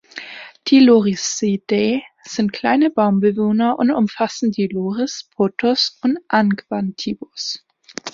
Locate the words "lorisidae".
0.79-2.01